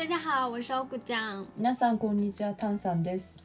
[0.00, 1.46] 大家好，我是欧谷酱。
[1.58, 3.36] 皆さんこんにちは、タンさんです。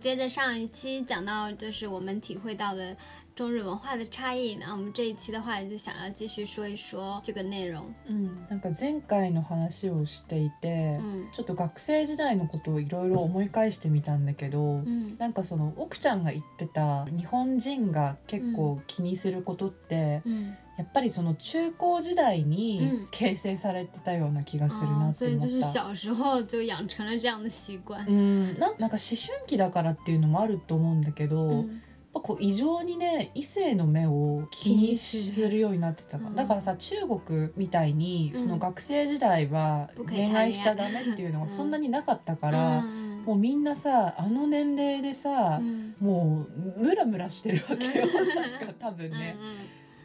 [0.00, 2.96] 接着上一期讲到，就是我们体会到的
[3.37, 7.83] 中日文化的差异，那我们这一期的话，就想要继续说一说这个内容。
[8.09, 23.07] うん、なんか前回の話をしていて、嗯ちょっと学生時代のことをいろいろ思い返してみたんだけど、嗯なんかその奥ちゃんが言ってた日本人が結構気にすることって、嗯，やっぱりその中高時代にうん。
[23.11, 25.67] 形成されてたような気がするな哦，って思った。
[25.67, 28.03] 小时候就养成了这样的习惯。
[28.07, 31.81] うん、ななんか思春期だからっていうのもあると思うんだけど、やっ嗯
[32.21, 36.25] ぱこう異常にね異性の目を気にするようになってたか。
[36.25, 38.41] ら、うんだからさ中国みたいにうん。
[38.41, 48.05] その学生時代は恋愛しちゃダメっていうのがそんなになかったから、嗯もうみんなさあの年齢でさ、嗯もうムラムラしてるわけよ。
[48.35, 49.35] なんか多分嗯ね。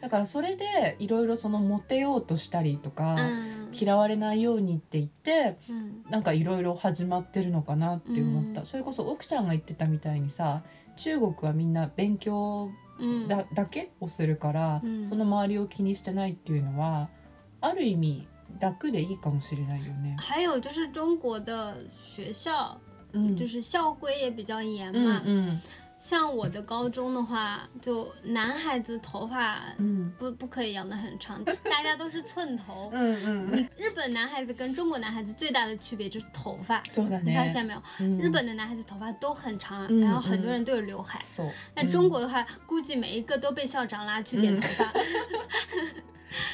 [0.01, 8.67] だからそれでいろいろそのモテようとしたりとか、嗯嫌われないようにって言って嗯なんかいろいろ始まってるのかなって思った、うん。
[8.67, 10.61] それこそ奥ちゃんが言ってたみたいにさ
[10.95, 17.09] 中国はみんな勉強嗯だ,、だけをするから、うんその周りを気にしてないっていうのは
[17.61, 18.27] ある意味
[18.59, 20.15] 楽でいいかもしれないよね。
[20.19, 21.45] 还有就是中国的
[21.91, 22.77] 学校，
[23.13, 25.21] うん就是校规也比较严うん嘛。
[25.25, 25.61] うん
[26.02, 32.88] 像我的高中的话，就男孩子头发うん不不可以养得很长，大家都是寸头。
[32.92, 37.68] うんうん日本男孩子跟中国男孩子最大的区别就是头发，そうだ你发现ね。
[37.68, 37.82] 没有？
[37.98, 41.20] うん日本的男孩子头发都很长，嗯然后很多人都有刘海。
[41.24, 41.50] そう。
[41.74, 44.92] 那中国的话，估计每一个都被校长拉去剪头发。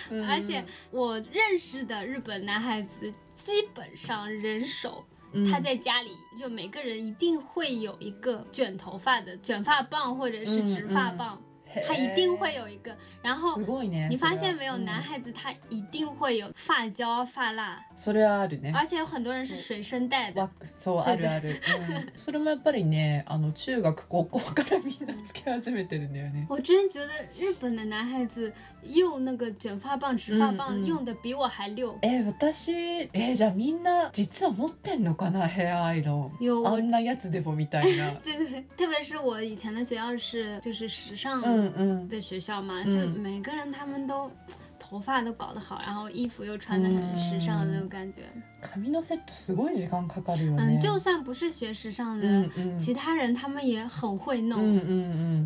[0.11, 5.05] うん而且我认识的日本男孩子，基本上人手。
[5.50, 11.42] 他在家里就每个人一定会有一个卷头发的卷发棒或者是直发棒，
[11.87, 12.95] 他一定会有一个。
[13.20, 14.07] 然后すごいね。
[14.11, 18.70] 你それは发现没有，うん男孩子他一定会有发胶、发蜡，それはあるね。
[18.75, 20.47] 而且有很多人是随身带的ワ。
[20.47, 28.52] ックスそうあるある、うん、 それもやっぱりねあの中学高校からみんなつけ始めてるんだよね我真觉得日本的男孩子
[28.83, 31.98] 用那个卷发棒、直发棒嗯嗯用的比我还溜。
[32.02, 42.92] え私えじゃあみんな実は持ってんのかなヘアアイロン有我あんなやつでもみたいな 对对对，特别是我以前的学校是就是时尚 うんうん的学校嘛，嗯。
[42.92, 44.31] 就每个人他们都
[44.80, 48.23] 头发都搞得好，然后衣服又穿的很时尚的那种感觉。
[48.61, 54.59] 髪のセットすごい時間かかるよ嗯，ね就算不是学时尚的，うんうん其他人他们也很会弄。
[54.59, 54.93] うんうんう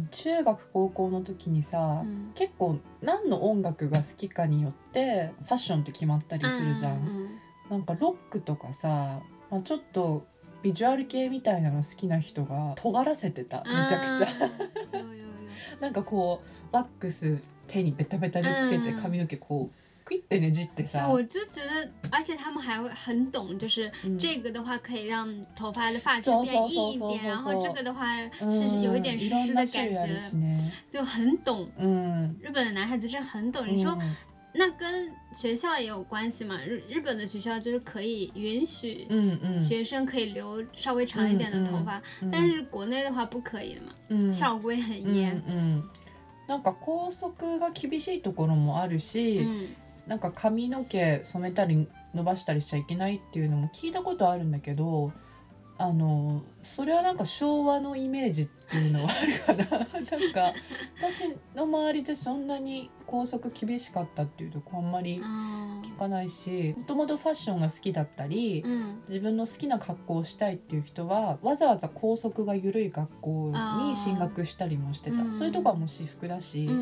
[0.06, 2.32] ん中学高校の時にさ、嗯。
[2.36, 7.30] 結構何の音楽が好きかによってファッションって決まったりするじゃん、嗯
[7.70, 10.28] なんかロックとかさ、まあ、ちょっと
[10.62, 13.64] ビジュアル系みたいなの好きな人が尖らせてた。
[13.66, 14.28] めちゃくちゃ。
[15.84, 28.06] なんかこうワックス手にベタベタにつけてうん髪の毛こうクイってねじってさ、我就觉得，而且他们还会很懂，就是嗯这个的话可以让头发的发质嗖变硬一点，嗖然后嗖这个的话
[28.42, 30.18] うん是有一点湿湿的感觉。
[30.90, 31.70] 就很懂。
[31.78, 32.36] うん。
[32.42, 33.66] 日本的男孩子真的很懂。
[33.68, 34.16] 你说うん
[34.54, 36.60] 那跟学校也有关系嘛？
[36.64, 39.62] 日日本的学校就是可以允许うんうん。
[39.62, 45.44] 学生可以留稍微长一点的头发，うん但是国内的话不可以的嘛，うん校规很うん严。
[45.48, 45.84] うん。
[46.48, 49.76] なんか校則が厳しいところもあるし、嗯
[50.06, 55.14] なんか髪の毛染めたり伸ばしたりしちゃいけないっていうのも聞いたことあるんだけど
[55.86, 59.10] あのそれはなんか昭和のイメージっていうのは
[59.48, 59.80] あるかな。
[59.84, 60.54] なんか
[60.98, 73.54] 私の周りでそんなに校則厳しかったっていうとこあんまり嗯聞かないしもともとファッションが好きだったり嗯自分の好きな格好をしたいっていう人はわざわざ校則が緩い学校
[73.90, 75.22] に進学したりもしてた。
[75.22, 75.34] うん。
[75.38, 76.76] そういうとこはもう私服だし、もう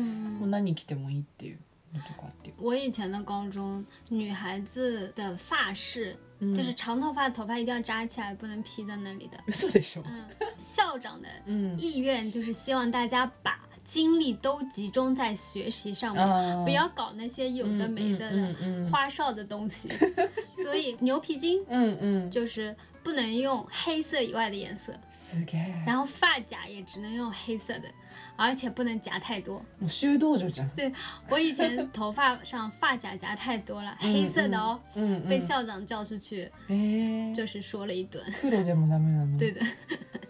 [0.46, 0.50] 嗯。
[0.50, 1.58] 何着てもいいっていう
[1.92, 2.54] のとかっていう。
[2.64, 9.51] 我以前的高中，女孩子的发饰うん就是长头发，头发一定要扎起来，不能披在那里的。
[9.51, 10.23] 嘘でしょ、嗯，
[10.59, 19.87] 校长的うん意愿就是希望大家把精力都集中在学习上面，あー不要搞那些有的没的嗯嗯嗯嗯花哨的东西。
[20.63, 27.87] 所以牛皮筋うんうん就是不能用黑色以外的颜色，すげえ然后发夹也只能用黑色的，
[28.35, 29.61] 而且不能夹太多。
[29.79, 30.93] もう修道女じゃん对
[31.29, 38.21] 我以前头发上发夹夹太多了，黑色的哦，うんうん被校长叫出去，へえ就是说了一顿。
[38.41, 39.61] 黒でもダメなの对的，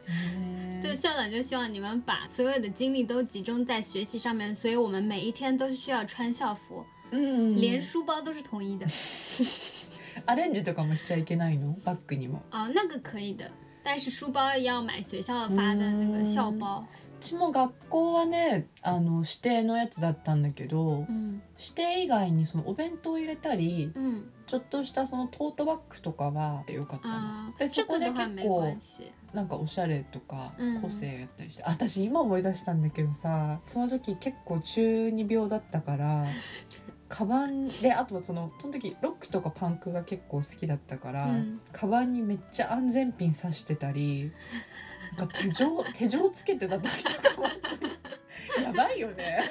[0.07, 8.87] へ就 校长就希望你们把所有的精力都集中在学习上面，所以我们每一天都需要穿校服，えうん连书包都是统一的。
[10.25, 13.51] アレンジとかもしちゃいけないのバッグにも哦，那个可以的，
[13.83, 16.83] 但是书包要买学校发的那个校包。
[17.22, 27.14] ちも学校はねあの指定のやつだったんだけど嗯指定以外にそのお弁当を入れたり嗯ちょっとしたそのトートバッグとかはよかったの。
[27.14, 28.76] 啊，で这そこで結構。
[29.32, 30.82] なんかおしゃれとかうん。
[30.82, 36.26] 個性やったりして、私今思い出したんだけどさその時結構中二病だったから
[37.08, 44.32] カバンであとはそのその時ロックとかパンクが結構好きだったから、嗯カバンにめっちゃ安全ピン刺してたり
[45.17, 47.47] なんか 手錠手錠つけてた時とかも
[48.63, 49.43] やばいよね。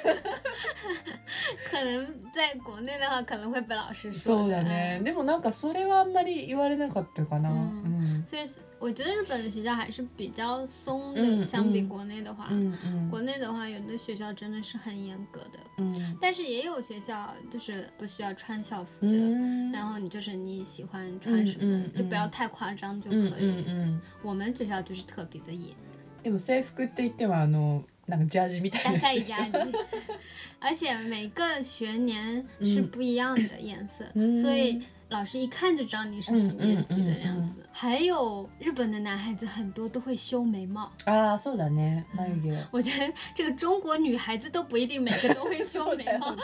[1.71, 4.55] 可能在国内的话，可能会被老师说そう的。
[4.57, 5.01] だね。
[5.03, 7.49] でもなんかそれはあんまり言われなかったかな。
[7.49, 12.47] ううんん所以是我觉得日本的学校还是比较松的，嗯相比嗯国内的话。
[12.49, 23.29] うんうん国内的话，有的学校真的是很严格的，うん但是也有学校就是不需要穿校服う的，ん然后你就是你喜欢穿什么，嗯嗯嗯就不要太夸张就可うん以。
[23.29, 24.01] うんうん。
[24.23, 25.75] 我们学校就是特别的 严，
[26.23, 29.73] でも制服って言ってもあのなんかジャージみたい大な赛一やつでしょ加一，
[30.59, 37.63] 而且每个学年是嗯不一样的颜色，嗯所以老师一看就知道你是几年级的样嗯子。
[37.71, 42.57] 还有日本的男孩子很多都会修眉毛，ああそうだね眉毛。
[42.71, 46.31] 我觉得这个中国女孩子都不一定每个都会修眉毛。
[46.31, 46.41] そ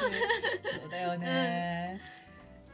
[0.88, 2.00] うだよね。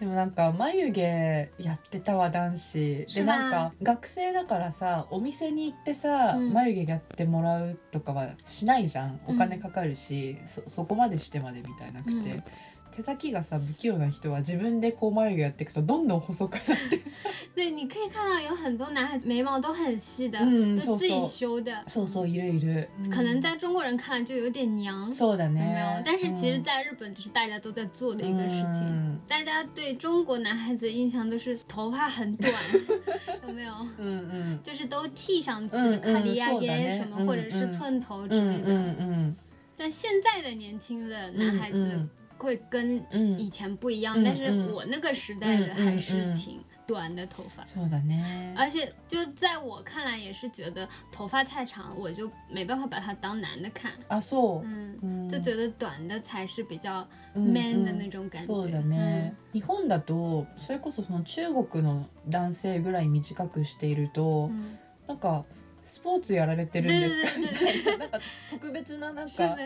[0.05, 2.79] でもなんか眉毛やってたわ男子。
[2.79, 6.53] で是なん吗か学生だからさお店に行ってさ、うん。
[6.53, 9.19] 眉毛やってもらうとかはしないじゃん。
[9.27, 12.45] お金うんかかるし、そそこまでしてまでみたいなくて、うん
[12.94, 21.84] 手先がさ不器用な人は自分でこう眉毛やっていくとどんどん細くなってさ 对，你可以看到有很多男孩子眉毛都很细的，嗯都自己そうそう修的。
[21.88, 26.02] そうそういるいる、可能在中国人看来就有点娘，そうだ有没有ね？
[26.04, 28.82] 但是其实，うん在日本就是大家都在做的一个事情。
[28.84, 32.52] うん大家对中国男孩子的印象都是头发很短，
[33.48, 33.74] 有没有？
[34.00, 38.74] うんうん就是都剃上去的嗯嗯卡地亚そうだね耶什么，嗯或者是嗯寸头之うんう类的。
[38.74, 39.36] んうん
[39.78, 42.10] 但现在的年轻的男孩子嗯
[42.44, 47.64] 会跟うん以前不一样，嗯但是嗯我那个时代的嗯还是嗯嗯挺短的头发。
[47.66, 48.54] そうだね。
[48.56, 54.66] 而且就在我看来，也是觉得头发太长，我就没办法把它当男的看，あそう。
[54.66, 58.54] 嗯，うん就觉得短的才是比较うん man 的那种感觉。
[58.54, 64.78] そうだね、日本だとそれこそその中国の男性ぐらい短くしていると、嗯，
[65.08, 65.46] なんか
[65.85, 67.41] スポーツやられてるんですか？
[67.41, 68.19] み对对たいななんか
[68.51, 69.57] 特別ななんか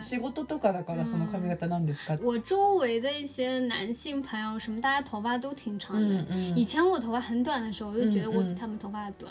[0.00, 6.24] 仕事とかだからその髪型なんですか、我周围的一些男性朋友，什么大家头发都挺长的。
[6.54, 9.30] 以前我头发很短的时候，我就觉得我比他们头发短。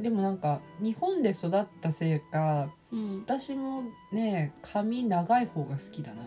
[0.00, 3.82] でもなんか日本で育ったせいか 嗯，私も
[4.12, 6.22] ね髪長い方が好きだな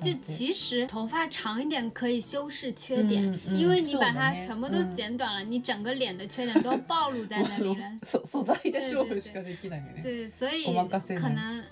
[0.00, 7.96] 就男性其实头发长一点可以修饰缺点，嗯嗯因为你把そうだね它全部都嗯剪短了，你整个脸的缺点都暴露在那里了。
[8.02, 11.64] そ素材で勝負しかできないよね对，所以ごまかせない可能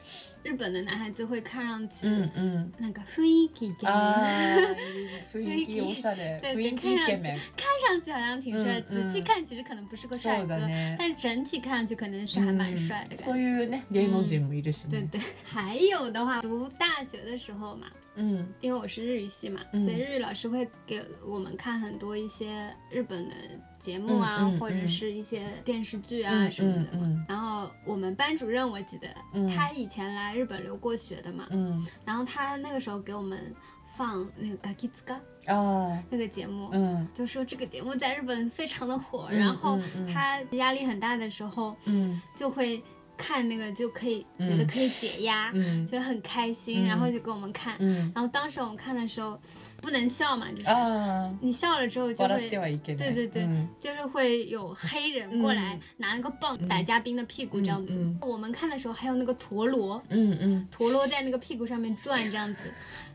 [0.42, 13.42] 日本的男孩子会看上去うんうん那个雰囲気イケメン，あー雰囲気おしゃれ对雰囲気イケメン看上去好像挺帅，嗯嗯仔细看其实可能不是个帅そう哥，だね但整体看上去可能是还蛮帅的そう感觉。
[13.42, 15.08] いうね芸能人もいるしね。
[15.10, 17.86] 对对，还有的话，读大学的时候嘛，
[18.16, 23.34] うん因为我是日语系嘛，嗯所以日语老师会给我们看很多一些日本的
[23.80, 26.88] 节目啊，嗯嗯或者嗯是一些电视剧啊嗯什么的嘛。
[26.94, 33.54] 嗯嗯然后我们班主任我记得，嗯他以前来日本留过学的嘛，うん然后他那个时候给我们
[33.96, 35.14] 放那个《ガキツカ》
[35.46, 36.68] あ那个节目。
[36.72, 42.82] ーうん就说这个节目在日本非常的火，嗯然后嗯嗯他压力很大的时候うん就会
[43.20, 47.74] 看那个，就可以嗯觉得可以解压，うん就很开心，嗯然后就给我们看。
[47.78, 49.40] うん然后当时我们看的时候
[49.80, 52.98] 不能笑嘛，就是あ你笑了之后ー就会笑ってはいけない。
[52.98, 57.94] 对对对うん就是会有黑人过来、嗯拿那个棒打嘉宾的屁股这样子。
[57.94, 62.70] 嗯我们看的时候还有那个陀螺，うんうん陀螺在那个屁股上面转这样子。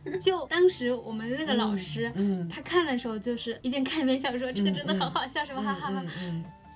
[0.19, 2.11] 就当时我们的那个老师。
[2.15, 6.03] うん他看的时候就是一边看一边笑，说这个真的好好笑，什么哈哈哈。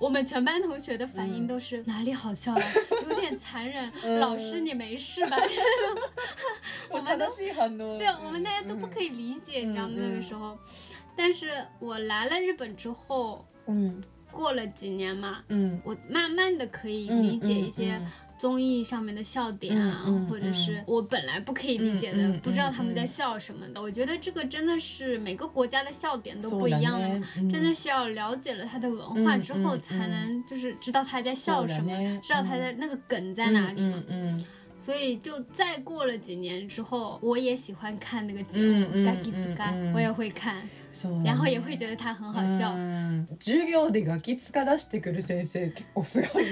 [0.00, 2.62] 我们全班同学的反应嗯都是哪里好笑了，
[3.08, 3.90] 有点残忍。
[4.02, 5.36] 嗯老师你没事吧？
[6.90, 7.96] 我们都正しい反応。
[7.96, 9.94] 对，我们大家都不可以理解，你知道吗？
[9.96, 10.58] 嗯那个时候，
[11.16, 11.48] 但是
[11.78, 17.98] 我来了日本之后，うん过了几年嘛，うん我慢慢的可以理解一些
[18.40, 23.80] 综艺上面的笑点啊，嗯嗯或者是我本来不可以理解的，嗯嗯不知道他们在笑什么的。
[23.80, 34.02] 我觉得这个真的是每个国家的笑点都不一样的嘛，そうだね真的是要了解了他的文化之后，嗯嗯才能就是知道他在笑什么，そうだね知道他的那个梗在哪里嘛。
[34.08, 34.44] うんうんうん
[34.78, 40.68] 所以就再过了几年之后，我也喜欢看那个节目《嗯嗯 g a k i z 嗯 k a 嗯我也会看。
[40.91, 42.71] そう然后也会觉得他很好笑。
[43.39, 46.51] 授業でガキ使出してくる先生結構すごいね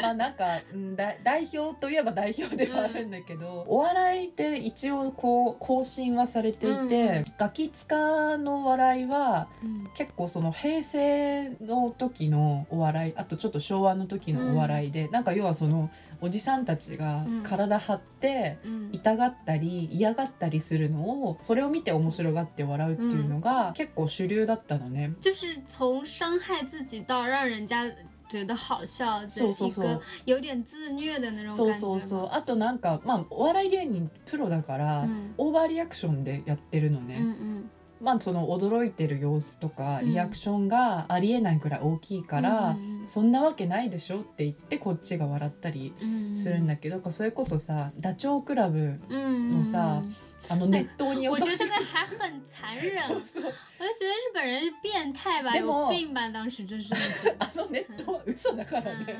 [0.00, 9.48] まあなんか、うん、だ代表といえば代表ではあるんだけど、お笑いって一応こう更新はされていて、ガキ使の笑いは
[9.94, 15.90] 結構その平成の時のお笑いあとちょっと昭和の時のお笑いで、なんか要はその
[16.20, 18.58] おじさんたちが体張って、
[18.92, 25.12] 痛がったり嫌がったりするのをそれを見て面白がって笑うっていうのが結構主流だったのね。
[25.20, 27.90] 就是从伤害自己到让人家
[28.28, 32.00] 觉得好笑的一个有点自虐的那种そう感觉吗。
[32.00, 40.10] そうそうあとなんかまあお笑い芸人プロだから、嗯オーバーリアクションでやってるのね、嗯まあその驚いてる様子とかうん。
[40.12, 50.02] リアクションがありえないくらい大きいから、嗯そんなわけないでしょって言ってこっちが笑ったり嗯するんだけど、それこそさダチョウ倶楽部嗯のさ
[50.48, 53.44] あの熱湯に我落とす觉得还很残忍， そうそう。
[53.44, 56.90] 我就觉得日本人变态吧，有病吧，当时真是
[57.24, 57.36] 的。
[57.38, 59.16] あの熱湯は嘘だから嗯ね。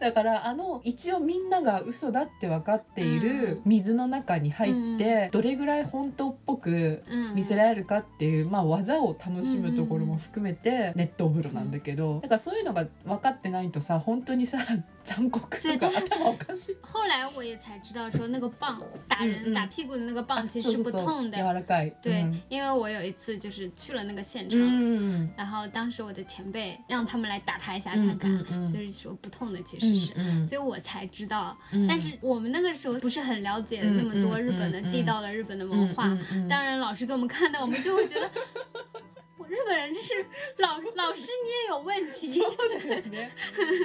[0.00, 7.02] だからあの一応みんなが嘘だって分かっている水の中に入って、どれぐらい本当っぽく
[7.34, 14.58] 見せられるかっていう、まあ、技を楽しむところも含めて熱湯風呂なんだけど、だからそういうのが分かってないとさ本当にさ
[15.05, 15.47] 残酷と
[15.79, 16.77] か頭おかしい。
[16.81, 21.37] 后来我也才知道，说那个棒打人、嗯嗯打屁股的那个棒其实そうそうそう是不痛的。
[21.37, 21.93] 柔らかい。
[22.01, 30.13] 对，うん因为我有一次就是去了那个现场，うん然后当时我的前辈让他们来打他一下うん看看，うんうん就是说不痛的其うん实是。
[30.15, 38.29] うん所以我才知道，うん但是我们那个时候不是很了解那么多日本的嗯嗯嗯地道的日本的文化，うんうんうん当然老师给我们看到，我们就会觉得，
[38.90, 38.90] 我
[39.52, 40.14] 日本人真是
[40.62, 40.68] 老
[41.08, 42.40] 老师你也有问题。
[42.40, 43.30] そうだよね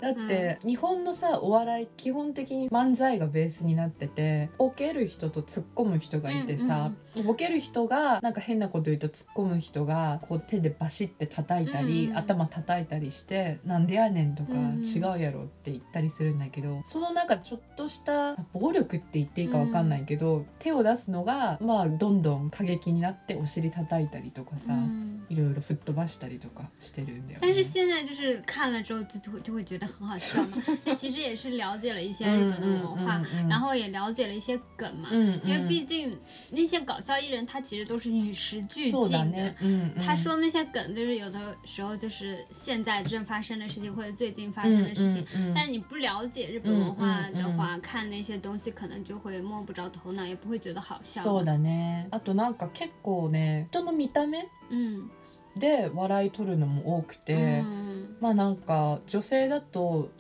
[0.02, 6.92] だって 日本のさお笑い基本的に漫才がベースになっててボケる人と突っ込む人がいてさ、
[7.24, 14.84] ボケる人がなんか変なこと言うと突っ込む人がこう手でバシッて叩いたり、うんうん頭叩いたりして「なんでやねん」とか、うんうん。
[14.84, 27.48] 違うやろ」って言ったりするんだけどそのなんかちょっとした暴力って言っていいかわかんないけど、手を出すのがまあどんどん過激になってお尻叩いたりとかさ、嗯，いろいろ吹っ飛ばしたりとかしてるんだよね。
[27.48, 30.50] 但是现在就是看了之后就就会觉得很好笑嘛，
[30.86, 35.10] 那 其实也是了解了一些日本的文化，然后也了解了一些梗嘛。
[35.12, 36.18] 嗯因为毕竟
[36.52, 39.55] 那些搞笑艺人，他其实都是与时俱そうだ进的ね。。
[39.61, 45.25] うんうん他说那些梗，就是有的时候就是现在正发生的事情，或者最近发生的事情。
[45.35, 51.23] うんうん但是你不了解日本文化的话，看那些东西可能就会摸不着头脑，也不会觉得好笑。
[51.23, 55.11] そうだねあとなんか結構ね人の見た目嗯，
[55.57, 60.11] で笑い取るのも多くて、嗯まあなんか女性だと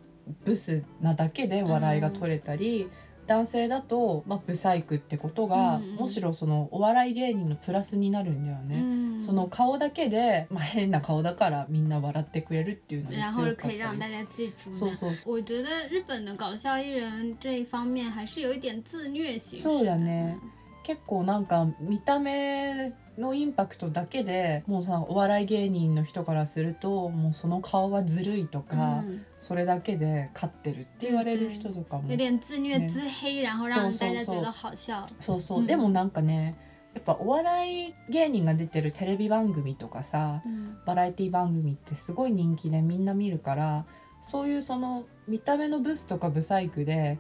[0.45, 2.89] ブスなだけで笑いが取れたり、
[3.28, 8.78] 男性だと、まあ、ブサイクってことが、うんうんむしろそのお笑い芸人のプラスになるんだよね。
[8.78, 14.78] 嗯，その顔だけで、まあ、変な顔だからみんな笑ってくれるっていうのに然后強かったり可以让大家记住呢。
[14.78, 19.64] そうそうそう我觉得日本的搞笑艺人这一方面还是有一点自虐形式的。
[19.64, 20.38] そうだね
[20.86, 32.80] 結構なんか見た目のインパクトだけでもうさお笑い芸人の人からするともうその顔はずるいとか、嗯，それだけで勝ってるって言われる人とかも有点自虐、ね。
[32.88, 34.42] 自黑，然后让そうそうそう。
[34.42, 35.06] 大家觉得好笑。
[35.20, 35.66] そうそう、うん。
[35.66, 36.56] でもなんかね
[36.94, 43.86] やっぱお笑い芸人が出てるテレビ番組とかさ嗯バラエティ番組ってすごい人気でみんな見るから
[44.22, 47.20] そういうその見た目のブスとかブサイクで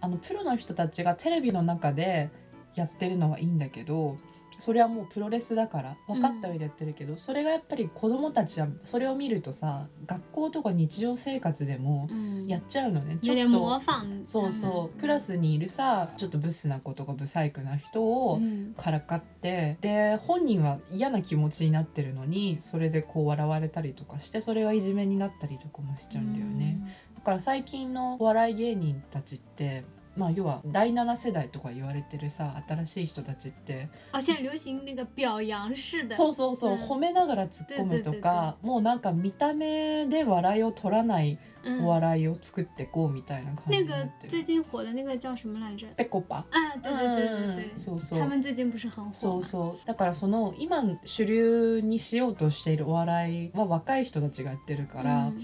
[0.00, 2.30] あのプロの人たちがテレビの中で
[2.74, 4.16] やってるのはいいんだけど
[4.62, 13.18] それはもうプロレスだから分かった上でやってるけど、それがやっぱり子供たちはそれを見るとさ学校とか日常生活でも嗯，やっちゃうのね。
[13.20, 14.22] ち有点ょっと。
[14.22, 26.78] そうそうクラスにいるさちょっとブスな子とかブサイクな人を嗯からかってで本人は嫌な気持ちになってるのにそれでこう笑われたりとかしてそれがいじめになったりとかもしちゃうんだよね。
[27.16, 29.84] だから最近のお笑い芸人たちって
[30.16, 33.88] まあ要は第7世代とか言われてるさ新しい人たちって。
[34.12, 36.14] 哦，现在流行那个表扬式的。
[36.14, 36.78] そうそうそう、うん。
[36.78, 44.08] 褒めながら突っ込むとかもうなんか見た目で笑いを取らない嗯お笑いを作ってこうみたいな感じ那个。
[44.28, 45.86] 最近火的那个叫什么来着？
[45.96, 46.44] ペコパ。
[46.50, 48.18] 啊，对对对对对，そうそう。
[48.18, 49.14] 他们最近不是很火吗？
[49.14, 49.86] そうそう。
[49.86, 55.40] だからその今主流にしようとしているお笑いは若い人たちがやってるから、嗯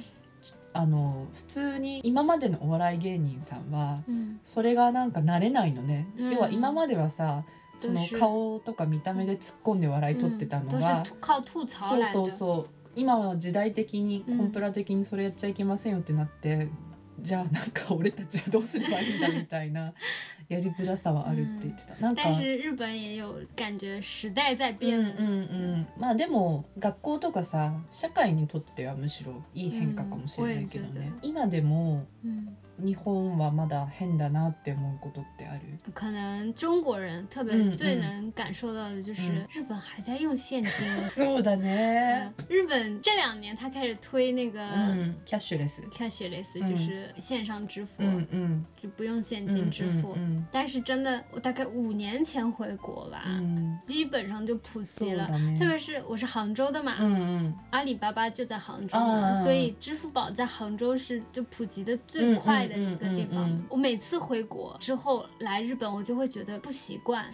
[0.79, 6.31] あの普通に今までのお笑い芸人さんは嗯それがなんか慣れないのね、うん。
[6.31, 7.43] 要は今まではさ
[7.81, 11.05] その顔とか見た目で突っ込んで笑い取ってたの都が、
[12.13, 12.31] そう。
[12.31, 12.91] そうそう。
[12.95, 14.39] 今は時代的にうん。
[14.39, 16.69] コンプラ的にそれやっちゃいけませんよってなって、
[17.21, 19.93] じゃあなんか俺たちはどうすればいいんだみたいな
[20.49, 21.95] やりづらさはあるって言ってた。
[21.97, 22.23] なんか。
[22.25, 24.99] 但是日本也有感觉时代在变。
[24.99, 24.99] 了。
[24.99, 30.95] うんうんうん、まあでも学校とかさ社会にとってはむしろいい変化かもしれないけどうん。
[30.95, 35.62] ね、今でも嗯，日本はまだ変だなって思うことってある
[35.94, 40.72] 可能中国人特别嗯最嗯能感受到的就是嗯日本还在用现金。
[41.12, 50.14] そうだね嗯日本这两年他开始推那个うんキャッシュレス cashless，嗯就是线上支付，うんうん就不用现うん金支付。
[50.14, 55.28] うん但是真的，我大概五年前回国吧，うん基本上就普及了。
[55.28, 63.30] そうだね特别是我是杭州的嘛，うんうん阿里巴巴就在杭州嘛，啊所以支付宝在杭州是就普及的最快 的一个地方。
[63.30, 67.26] 嗯嗯嗯嗯嗯我每次回国之后来日本，我就会觉得不习惯。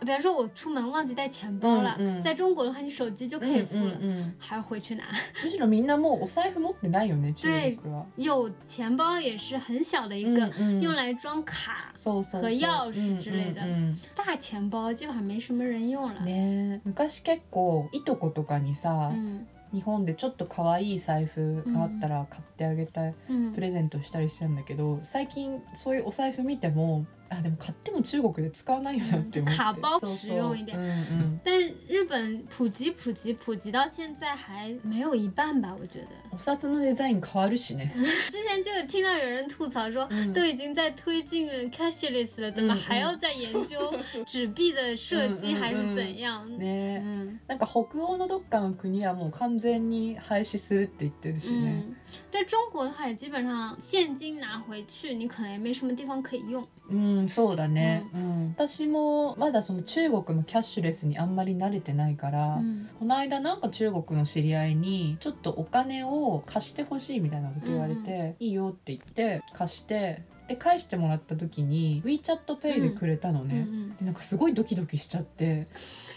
[0.00, 5.04] 比方说，我出门忘记带钱包了，嗯嗯在中国的话，你手机就可以付了，うんうんうん还要回去拿。
[5.42, 7.48] むしろみんなもうお財布持ってないよね中
[7.82, 8.06] 国は。
[8.16, 11.92] 有钱包也是很小的一个，うんうん用来装卡。
[11.96, 16.20] そうそうそう和钥匙之類だうんうんうん大钱包基本上没什么人用了。
[16.20, 29.57] ねえ昔結構いとことかにさ、嗯 日本でちょっと可愛い財布があったら買ってあげたい、嗯プレゼントしたりしてんだけど最近そういうお財布見てもあでも買っても中国で使わないよなって思って、うん。
[29.57, 31.39] 卡包实用一点うんうん。
[31.45, 31.57] 但
[31.87, 36.07] 日本普及普及普及到现在还没有一半吧，我觉得。
[36.31, 37.93] お札のデザイン変わるしね。
[38.29, 40.33] 之前就有听到有人吐槽说，嗯。
[40.33, 43.93] 都已经在推进 cashless 了，怎么嗯还要再研究
[44.27, 46.45] 纸币的设计还是怎样？
[46.57, 47.01] ね
[47.47, 51.85] なんか北欧のどっかの国はもう完全に廃止するって言ってるしね。
[52.11, 56.65] 嗯，在中国的话，也基本上现金拿回去，你可能也没什么地方可以用。
[56.89, 58.53] うん、そうだね、うん。
[58.57, 75.67] 私もまだその中国のキャッシュレスにあんまり慣れてないから、嗯この間なんか中国の知り合いにちょっとお金を貸してほしいみたいなこと言われて、いいよって言って貸してで返してもらった時に WeChatPay でくれたの嗯ね、嗯でなんかすごいドキドキしちゃって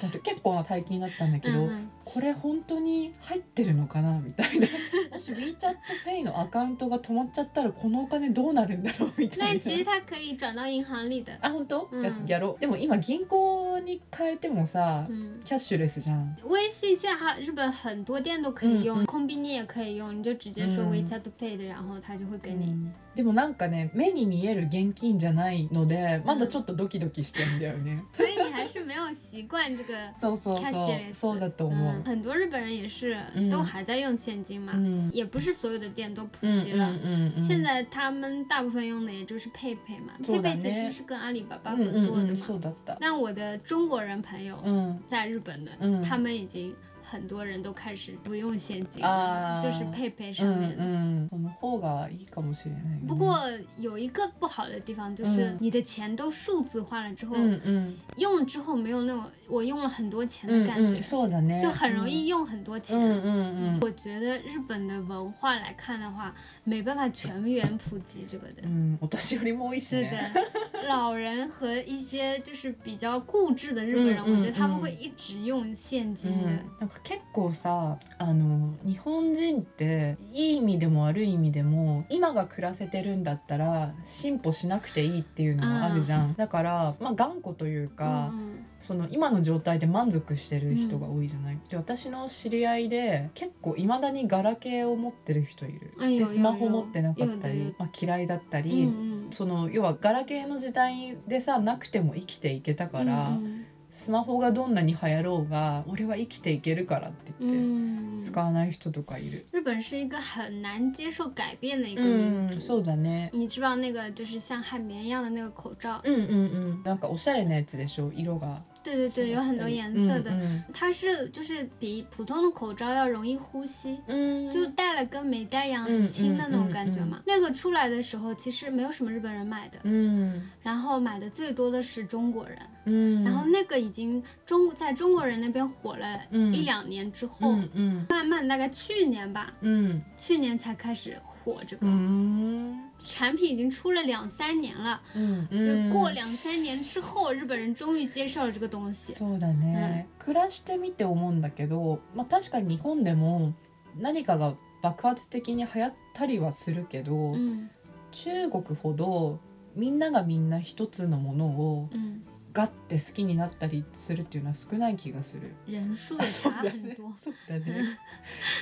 [0.03, 4.21] だって結構な大金だったんだけど、嗯嗯，これ本当に入ってるのかな？
[4.21, 4.67] みたいな。
[5.13, 9.13] もし WeChatPay のアカウントが止まっちゃったらこのお金どうなるんだろう？
[9.17, 9.47] みたいな。
[9.47, 11.33] 但其实它可以转到银行里的。
[11.41, 12.03] あ本当、うん。
[12.03, 12.61] ややろう。
[12.61, 15.41] でも今銀行に変えてもさ、嗯。
[15.45, 16.37] キャッシュレスじゃん。
[16.45, 22.75] 微信现在还日本很多店都可以用，嗯空币你也可以用，你就直接说嗯 WeChat Pay 的，然后他就会给你。
[23.15, 29.95] でもなんかね目に見える現金じゃないのでまだちょっとドキドキしてんだよね、所以你还是没有习惯这个。
[30.15, 31.15] そうそうそう。
[31.15, 32.03] そうだと思う。
[32.03, 33.51] 嗯，很多日本人也是嗯。
[33.51, 36.93] 都还在用现金嘛，うん也不是所有的店都普うん及了。
[37.41, 42.97] 现在他们大部分用的也就是 PayPay 嘛，PayPay 其实是跟阿里巴巴うん合作的嘛。
[43.01, 46.75] 但我的中国人朋友うん在日本的，嗯他们已经
[47.14, 50.84] 很多人都开始不用现金啊了，就是 PayPay う上面的。
[50.86, 53.40] ん嗯その方がいいかもしれないよね不过
[53.78, 62.97] 有一个不好的地方就是嗯你的钱都数字化了之后，うんうん用了之后没有那种 我用了很多钱うん的感觉，うんそうだね就很容易用很多钱。
[62.97, 68.63] うんうんうん我觉得日本的文化来看的话，没办法全员普及这个的。
[68.65, 76.49] うんお年寄りも多いし对ね的，老人和一些就是比较固执的日本人，嗯嗯我觉得他们会一直用现金的。
[76.81, 109.47] なんか結構さあの日本人っていい意味でも悪い意味でも今が暮らせてるんだったら進歩しなくていいっていうのがあるじゃん、だからまあ頑固というか、嗯その今の状態で満足してる人が多いじゃない、で私の知り合いで結構いまだにガラケーを持ってる人いる、でスマホ持ってなかったり、まあ、嫌いだった嗯り、嗯その要はガラケーの時代でさなくても生きていけたから、嗯スマホがどんなに流行ろうが俺は生きていけるからって言って嗯使わない人とかいる。
[109.53, 112.57] 日本是一个很难接受改变的一个う民族。
[112.57, 113.31] ん、そうだね。
[113.33, 116.01] 你知道那个就是像海绵一样的那个口罩？
[116.03, 116.83] うんうんうん。
[116.83, 118.11] なんかおしゃれなやつでしょ？
[118.13, 118.65] 色が。
[118.84, 120.32] 对对对，有很多颜色的。
[120.32, 124.50] うん它是就是比普通的口罩要容易呼吸，うん。
[124.50, 127.22] 就戴了跟没戴一样，嗯很轻的那种感觉嘛。
[127.26, 132.58] 那个出来的时候，其实没有什么日本人买的，うん然后买的最多的是中国人。
[132.86, 133.24] うん。
[133.26, 141.87] 然后那个已经中在中国人那边火了嗯一两年之后，うんうん慢慢大概去年吧，うん去年才开始 火这个。
[141.87, 149.13] うん产品已经出了两三年了，うん就是过两三年之后，日本人终于接受了这个东西。
[149.13, 153.53] そうだね、暮らしてみて思うんだけど、まあ、確かに日本でも
[154.01, 157.69] 何かが爆発的に流行ったりはするけど、嗯
[158.13, 159.39] 中国ほど
[159.75, 162.23] みんながみんな一つのものを嗯
[162.55, 165.53] ガッて好きになったりするっていうのは少ない気がする。
[165.67, 167.13] 人数也差很多。
[167.19, 167.83] そうだね。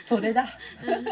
[0.03, 0.47] それだ。
[0.83, 1.05] 嗯，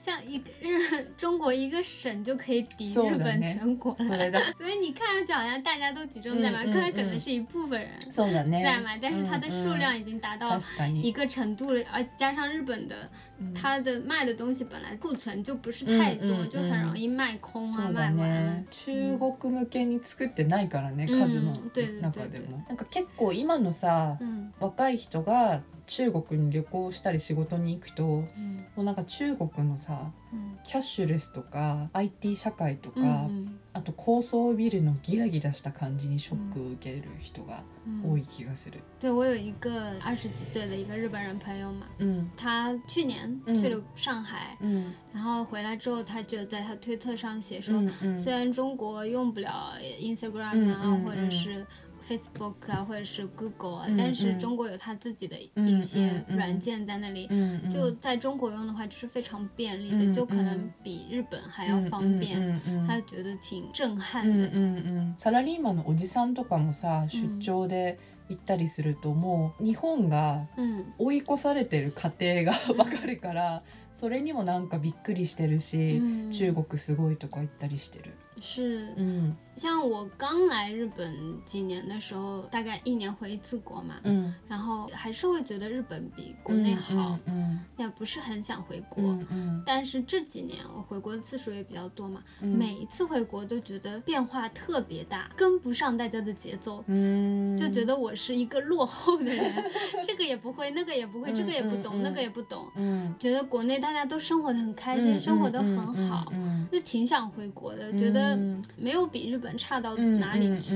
[0.00, 3.96] 像一个日中国一个省就可以抵日本ね全国。
[3.96, 7.90] 所以你看上去好像大家都集中在嘛，嗯嗯可能嗯是一部分人。
[8.08, 10.60] 在嘛，但是它的数量うん已经达うん到。
[11.02, 18.64] 一个程度了，而加上日本的うん它的卖的东西本来库存就不是太多，就很容易卖空啊，そうだ卖完ね。。
[18.70, 22.64] 中国向けに作ってないからね、うん数の对对对中でも。
[22.68, 38.80] なんか結構今のさ、嗯若い人が中国に旅行したり仕事に行くと、も嗯うなんか中国のさ、嗯キャッシュレスとか IT 社会とか、嗯あと高層ビルのギラギラした感じにショックを受ける人が嗯多い気がする。
[39.00, 42.30] 对我有一个二十几岁的一个日本人朋友嘛，うん。
[42.36, 44.92] 他去年嗯去了上海，うん。
[45.14, 48.18] 然后回来之后，他就在他推特上写说，うんうん。
[48.18, 51.64] 虽然中国用不了 Instagram 啊，或者是
[52.10, 57.28] Facebook 啊，或者是 Google 啊，嗯但是嗯中国有他自己的嗯一些嗯嗯软件在那里。
[57.30, 62.60] うんうん就在中国用的话，就是非常便利的，嗯就可能嗯比日本还要方便。
[62.86, 64.48] 他觉得挺震撼うん的。
[64.48, 78.14] うんうんサラリーマンのおじさんとかもさ出張で行ったりすると、もう日本が嗯追い越されてる過程がわかるから、それにもなんかびっくりしてるし、嗯，中国すごいとか言ったりしてる。
[78.41, 81.15] 是うん像我刚来日本
[81.45, 89.01] 几年的时候，大概一年回一次国嘛，うん然后还是会觉得日本比国内好，うんうん也不是很想回国。
[89.01, 99.53] うんうん但是这几年我回国的次数也比较多嘛，うん每一次回国都觉得变化特别大，跟不上大家的节奏，うん就觉得我是一个落后的人，
[100.05, 110.74] 这个也不会，那个也不会，嗯这个也不懂，嗯嗯那个也不懂，うん觉得国内大家都生活的很开心，生活的很好，うんうん就挺想回国的，うん觉得 うん没有比日本差到うん哪里去，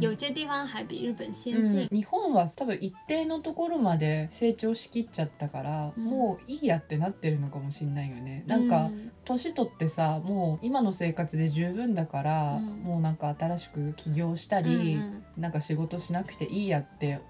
[0.00, 1.88] 有些地方还比日本先うん进。
[1.90, 6.04] 日本は多分一定のところまで成長しきっちゃったから、うん。
[6.04, 8.44] もういいやってなってるのかもしれないよね。
[8.46, 12.64] なんか、嗯年取ってさもう今の生活で十分だから、うん。
[12.82, 17.20] もうなんか新しく起業したり、嗯なんか仕事しなくていいやって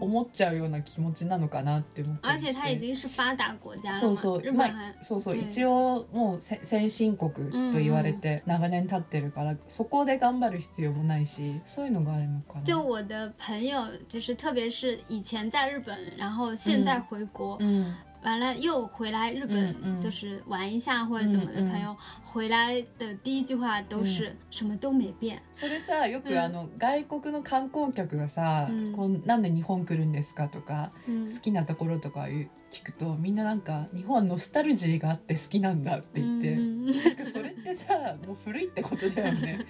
[0.00, 7.30] 思っちゃうような気持ちなのかなって思った而且它已经是发达国家そうそう日本还そうそう对一応もうせ先進国
[7.72, 12.64] と言われて長年経ってるから、そこで頑張る必要もないしそういうのがあるのかな。
[12.64, 25.40] 就我的朋友，就是特别是以前在日本，然后现在回国，うん完了又回来日本，就是玩一下或者怎么的朋友，回来的第一句话都是、什么都没变。
[25.54, 28.92] それさよくうんあの、外国の観光客がさ、うん。
[28.92, 39.60] こうなんで日本来るんですかとか嗯好きなところとか言う聞くとみんななんか日本はノスタルジーがあって好きなんだって言って、んかそれってさ もう古いってことだよね。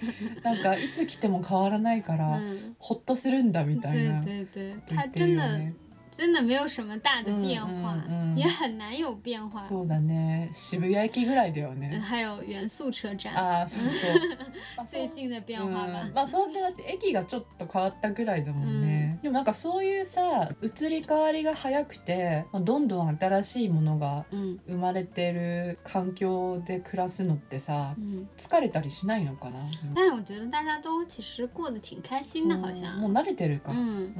[0.43, 5.75] なんかいつ来ても変わらないから、嗯，ほっとするんだみたいなね。
[6.19, 8.35] 真的没有什么大的变化，嗯嗯。
[8.35, 9.61] 嗯也很难有变化。
[9.67, 10.49] そうだね。
[10.53, 11.99] 渋谷駅ぐらいだよ嗯ね。
[11.99, 14.85] 还有元素车站，ああそう そう。
[14.85, 16.03] 最近的变化吧。
[16.05, 16.13] うん。
[16.13, 29.59] まあそんでだって駅がちょっと変わったぐらいだもんね、でもなんかそういうさ移り変わりが早くて、まあ、どんどん新しいものが嗯生まれてる環境で暮らすのってさ嗯，疲れたりしないのかな、
[29.95, 32.97] 但是我觉得大家都其实过得挺开心的，好像。
[32.97, 34.13] もう慣れてるか、ん。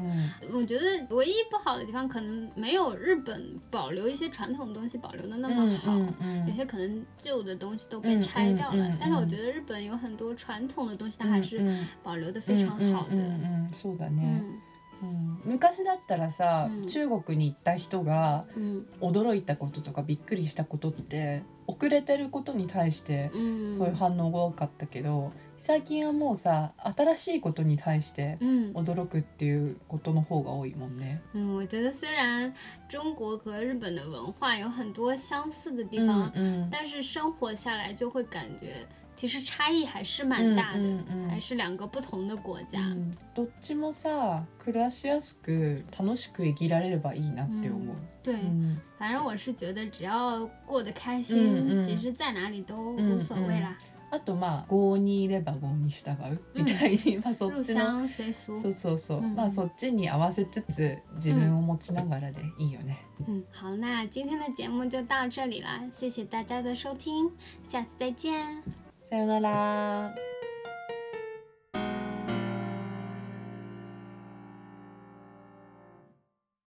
[0.51, 0.85] 我觉得
[1.15, 8.75] 唯一不好的地方可能没有日本保留一些传统的东西保留的那么好，うんうん有些可能旧的东西都被拆掉了。
[8.75, 11.59] 嗯嗯嗯嗯但是我觉得日本有很多传统的东西，它还是
[12.03, 13.15] 保留的非常好的。
[13.15, 14.61] うんうんうんうんそうだね、嗯
[15.01, 31.21] うん昔だったらさ、うん中国に行った人が嗯驚いたこととかびっくりしたことって遅れてることに対して嗯そういう反応が多かったけど最近はもうさ新しいことに対して嗯驚くっていうことの方が多いもんね。
[31.33, 32.51] 嗯，我觉得虽然
[32.87, 36.69] 中国和日本的文化有很多相似的地うん方，うん。
[36.71, 42.79] 但是生活下来就会感觉其实差异还是蛮大的，うんうんうん还是两个不同的国家。
[42.79, 47.95] うんどっちもさ暮らしやすく楽しく生きられればいいなって思う。
[48.23, 48.77] 对，うん。
[48.97, 51.85] 反正我是觉得只要过得开心，嗯嗯。
[51.85, 53.77] 其实在哪里都无所谓啦，
[54.11, 58.07] あとまあ郷にいれば郷に従うみたいに、まあそ入っちの。
[58.09, 58.73] そう。
[58.73, 59.21] そうそう、う。
[59.21, 59.35] ん。
[59.35, 62.97] まあそっちに合わせつつ自分を持ちながらでいいよね。
[63.27, 67.29] 嗯，好，那今天的节目就到这里啦，谢谢大家的收听，
[67.67, 68.63] 下次再见。
[69.09, 70.28] さよなら。